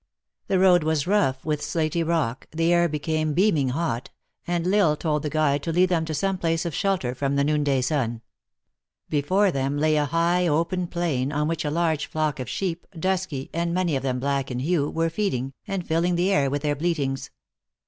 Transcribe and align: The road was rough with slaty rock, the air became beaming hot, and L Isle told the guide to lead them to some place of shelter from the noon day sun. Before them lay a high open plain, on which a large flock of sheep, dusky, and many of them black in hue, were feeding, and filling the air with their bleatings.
The 0.47 0.57
road 0.57 0.81
was 0.83 1.05
rough 1.05 1.45
with 1.45 1.61
slaty 1.61 2.01
rock, 2.01 2.47
the 2.49 2.73
air 2.73 2.89
became 2.89 3.35
beaming 3.35 3.69
hot, 3.69 4.09
and 4.47 4.65
L 4.65 4.73
Isle 4.73 4.95
told 4.97 5.21
the 5.21 5.29
guide 5.29 5.61
to 5.61 5.71
lead 5.71 5.89
them 5.89 6.05
to 6.05 6.15
some 6.15 6.39
place 6.39 6.65
of 6.65 6.73
shelter 6.73 7.13
from 7.13 7.35
the 7.35 7.43
noon 7.43 7.63
day 7.63 7.81
sun. 7.81 8.21
Before 9.09 9.51
them 9.51 9.77
lay 9.77 9.97
a 9.97 10.05
high 10.05 10.47
open 10.47 10.87
plain, 10.87 11.31
on 11.31 11.47
which 11.47 11.63
a 11.63 11.69
large 11.69 12.07
flock 12.07 12.39
of 12.39 12.49
sheep, 12.49 12.87
dusky, 12.97 13.51
and 13.53 13.75
many 13.75 13.95
of 13.95 14.01
them 14.01 14.19
black 14.19 14.49
in 14.49 14.57
hue, 14.57 14.89
were 14.89 15.11
feeding, 15.11 15.53
and 15.67 15.85
filling 15.87 16.15
the 16.15 16.31
air 16.31 16.49
with 16.49 16.63
their 16.63 16.75
bleatings. 16.75 17.29